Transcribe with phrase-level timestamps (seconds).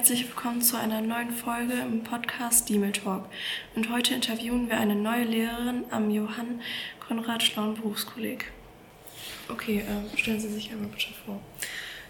[0.00, 3.26] Herzlich willkommen zu einer neuen Folge im Podcast Diemel Talk.
[3.76, 6.62] Und heute interviewen wir eine neue Lehrerin am Johann
[7.06, 8.50] Konrad Schlauen Berufskolleg.
[9.50, 11.38] Okay, äh, stellen Sie sich einmal bitte vor.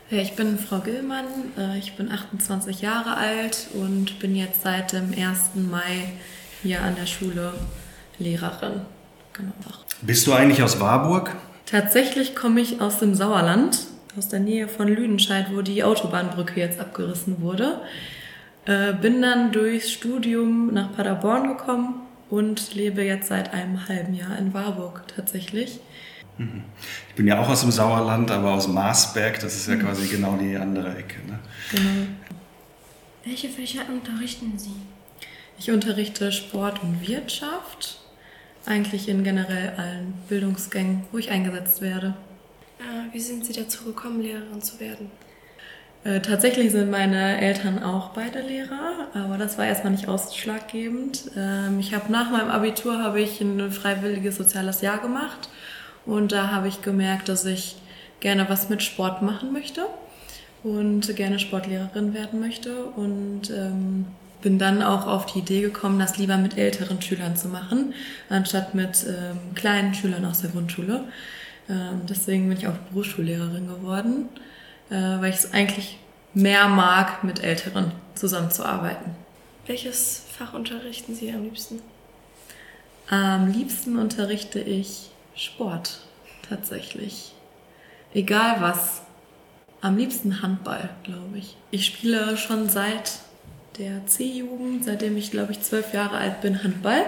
[0.08, 1.25] Ja, ich bin Frau Gillmann,
[1.58, 5.68] äh, ich bin 28 Jahre alt und bin jetzt seit dem 1.
[5.68, 6.13] Mai
[6.63, 7.54] hier an der Schule
[8.21, 8.82] Lehrerin.
[9.32, 9.52] Genau.
[10.02, 11.35] Bist du eigentlich aus Warburg?
[11.66, 13.80] Tatsächlich komme ich aus dem Sauerland,
[14.17, 17.81] aus der Nähe von Lüdenscheid, wo die Autobahnbrücke jetzt abgerissen wurde.
[18.67, 24.39] Äh, bin dann durchs Studium nach Paderborn gekommen und lebe jetzt seit einem halben Jahr
[24.39, 25.81] in Warburg tatsächlich.
[26.39, 26.64] Mhm.
[27.09, 29.81] Ich bin ja auch aus dem Sauerland, aber aus Marsberg, das ist ja mhm.
[29.83, 31.27] quasi genau die andere Ecke.
[31.27, 31.39] Ne?
[31.71, 32.06] Genau.
[33.25, 34.75] Welche Fächer unterrichten Sie?
[35.58, 38.00] Ich unterrichte Sport und Wirtschaft,
[38.64, 42.14] eigentlich in generell allen Bildungsgängen, wo ich eingesetzt werde.
[42.81, 45.11] Äh, wie sind Sie dazu gekommen, Lehrerin zu werden?
[46.03, 51.31] Äh, tatsächlich sind meine Eltern auch beide Lehrer, aber das war erstmal nicht ausschlaggebend.
[51.36, 55.51] Ähm, ich habe nach meinem Abitur habe ich ein freiwilliges soziales Jahr gemacht
[56.06, 57.77] und da habe ich gemerkt, dass ich
[58.20, 59.86] gerne was mit Sport machen möchte
[60.62, 64.06] und gerne Sportlehrerin werden möchte und ähm,
[64.41, 67.92] bin dann auch auf die Idee gekommen, das lieber mit älteren Schülern zu machen,
[68.31, 71.05] anstatt mit ähm, kleinen Schülern aus der Grundschule.
[71.70, 74.28] Ähm, deswegen bin ich auch Berufsschullehrerin geworden,
[74.90, 75.98] äh, weil ich es eigentlich
[76.34, 79.12] mehr mag, mit Älteren zusammenzuarbeiten.
[79.66, 81.80] Welches Fach unterrichten Sie am liebsten?
[83.08, 86.00] Am liebsten unterrichte ich Sport
[86.48, 87.32] tatsächlich.
[88.14, 89.02] Egal was.
[89.80, 91.56] Am liebsten Handball, glaube ich.
[91.70, 93.20] Ich spiele schon seit
[93.78, 97.02] der C-Jugend, seitdem ich, glaube ich, zwölf Jahre alt bin, Handball.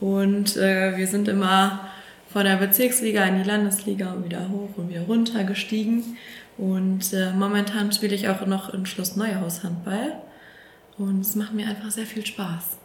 [0.00, 1.88] Und äh, wir sind immer
[2.32, 6.16] von der Bezirksliga in die Landesliga und wieder hoch und wieder runter gestiegen.
[6.56, 10.14] Und äh, momentan spiele ich auch noch in Schloss Neuhaus Handball.
[10.98, 12.78] Und es macht mir einfach sehr viel Spaß.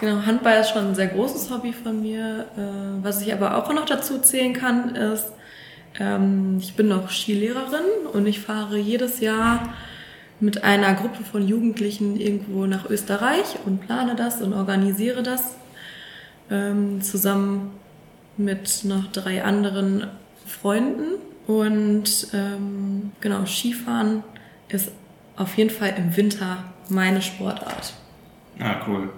[0.00, 2.46] Genau, Handball ist schon ein sehr großes Hobby von mir.
[2.56, 5.32] Äh, was ich aber auch noch dazu zählen kann, ist,
[5.98, 9.72] ähm, ich bin noch Skilehrerin und ich fahre jedes Jahr
[10.40, 15.56] mit einer Gruppe von Jugendlichen irgendwo nach Österreich und plane das und organisiere das
[16.50, 17.72] ähm, zusammen
[18.38, 20.06] mit noch drei anderen
[20.46, 21.18] Freunden.
[21.46, 24.22] Und ähm, genau, Skifahren
[24.68, 24.90] ist
[25.36, 27.94] auf jeden Fall im Winter meine Sportart.
[28.58, 29.10] Ah, cool.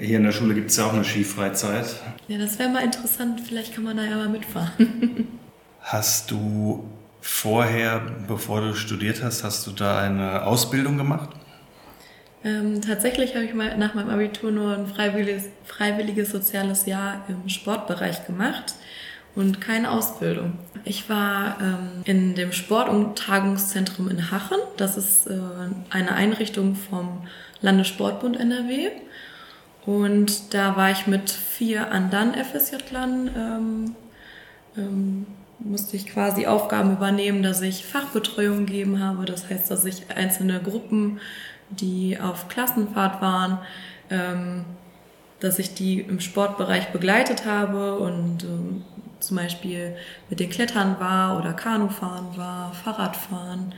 [0.00, 1.96] Hier in der Schule gibt es ja auch eine Skifreizeit.
[2.26, 3.42] Ja, das wäre mal interessant.
[3.46, 5.28] Vielleicht kann man da ja mal mitfahren.
[5.80, 6.88] Hast du
[7.20, 11.30] vorher, bevor du studiert hast, hast du da eine Ausbildung gemacht?
[12.44, 17.48] Ähm, tatsächlich habe ich mal nach meinem Abitur nur ein freiwilliges, freiwilliges soziales Jahr im
[17.48, 18.74] Sportbereich gemacht
[19.34, 20.58] und keine Ausbildung.
[20.84, 24.58] Ich war ähm, in dem Sport- und Tagungszentrum in Hachen.
[24.76, 25.38] Das ist äh,
[25.90, 27.26] eine Einrichtung vom
[27.60, 28.90] Landessportbund NRW.
[29.86, 33.96] Und da war ich mit vier anderen FSJ-Lern ähm,
[34.76, 35.26] ähm,
[35.58, 39.24] musste ich quasi Aufgaben übernehmen, dass ich Fachbetreuung gegeben habe.
[39.24, 41.20] Das heißt, dass ich einzelne Gruppen,
[41.80, 43.58] die auf Klassenfahrt waren,
[44.10, 44.64] ähm,
[45.40, 48.84] dass ich die im Sportbereich begleitet habe und ähm,
[49.20, 49.96] zum Beispiel
[50.30, 53.74] mit den Klettern war oder Kanufahren war, Fahrradfahren.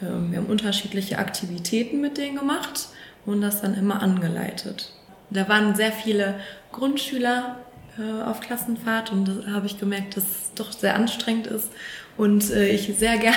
[0.00, 2.88] Ähm, wir haben unterschiedliche Aktivitäten mit denen gemacht
[3.26, 4.92] und das dann immer angeleitet.
[5.30, 6.40] Da waren sehr viele
[6.72, 7.56] Grundschüler
[7.98, 11.70] äh, auf Klassenfahrt und da habe ich gemerkt, dass es doch sehr anstrengend ist
[12.16, 13.36] und äh, ich sehr gerne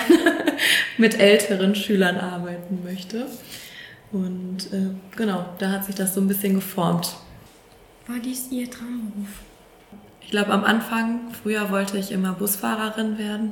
[0.98, 3.28] mit älteren Schülern arbeiten möchte.
[4.16, 7.18] Und äh, genau, da hat sich das so ein bisschen geformt.
[8.08, 9.28] War dies Ihr Traumberuf?
[10.22, 13.52] Ich glaube, am Anfang, früher wollte ich immer Busfahrerin werden,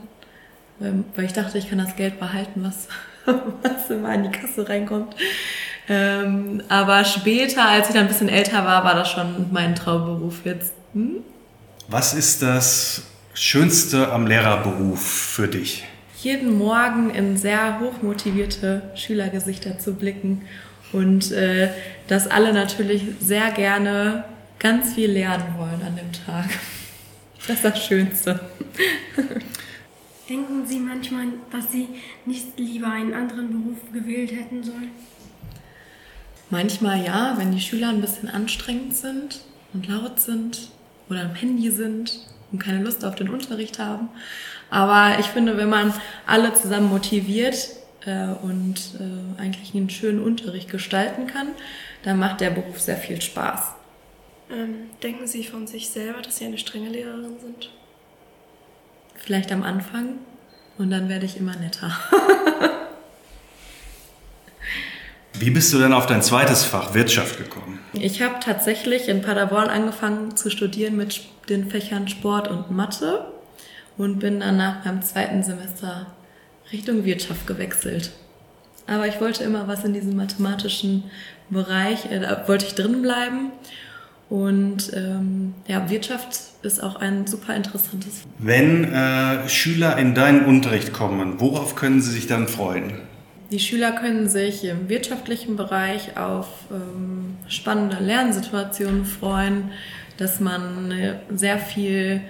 [0.79, 2.87] weil ich dachte, ich kann das Geld behalten, was,
[3.61, 5.17] was immer in die Kasse reinkommt.
[5.89, 10.45] Ähm, aber später, als ich dann ein bisschen älter war, war das schon mein Traumberuf
[10.45, 10.73] jetzt.
[10.93, 11.17] Hm?
[11.89, 13.01] Was ist das
[13.33, 15.83] Schönste am Lehrerberuf für dich?
[16.23, 20.43] Jeden Morgen in sehr hochmotivierte Schülergesichter zu blicken
[20.93, 21.67] und äh,
[22.07, 24.23] dass alle natürlich sehr gerne
[24.57, 26.45] ganz viel lernen wollen an dem Tag.
[27.45, 28.39] Das ist das Schönste.
[30.29, 31.89] Denken Sie manchmal, dass Sie
[32.25, 34.91] nicht lieber einen anderen Beruf gewählt hätten sollen?
[36.49, 39.41] Manchmal ja, wenn die Schüler ein bisschen anstrengend sind
[39.73, 40.69] und laut sind
[41.09, 42.21] oder am Handy sind
[42.53, 44.07] und keine Lust auf den Unterricht haben.
[44.69, 45.93] Aber ich finde, wenn man
[46.25, 47.69] alle zusammen motiviert
[48.05, 51.49] äh, und äh, eigentlich einen schönen Unterricht gestalten kann,
[52.03, 53.73] dann macht der Beruf sehr viel Spaß.
[54.51, 57.69] Ähm, denken Sie von sich selber, dass Sie eine strenge Lehrerin sind?
[59.15, 60.19] Vielleicht am Anfang
[60.77, 61.91] und dann werde ich immer netter.
[65.43, 67.77] Wie bist du denn auf dein zweites Fach Wirtschaft gekommen?
[67.91, 71.19] Ich habe tatsächlich in Paderborn angefangen zu studieren mit
[71.49, 73.25] den Fächern Sport und Mathe
[73.97, 76.05] und bin dann nach meinem zweiten Semester
[76.71, 78.11] Richtung Wirtschaft gewechselt.
[78.87, 81.03] Aber ich wollte immer was in diesem mathematischen
[81.49, 83.51] Bereich, äh, da wollte ich drin bleiben.
[84.29, 88.21] Und ähm, ja, Wirtschaft ist auch ein super interessantes.
[88.37, 93.01] Wenn äh, Schüler in deinen Unterricht kommen, worauf können sie sich dann freuen?
[93.53, 99.69] Die Schüler können sich im wirtschaftlichen Bereich auf ähm, spannende Lernsituationen freuen,
[100.17, 102.21] dass man äh, sehr viel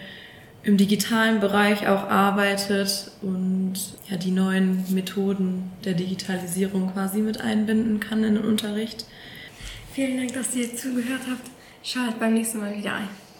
[0.63, 3.75] im digitalen Bereich auch arbeitet und
[4.09, 9.05] ja, die neuen Methoden der Digitalisierung quasi mit einbinden kann in den Unterricht.
[9.93, 11.49] Vielen Dank, dass ihr zugehört habt.
[11.83, 13.22] Schaut beim nächsten Mal wieder ein.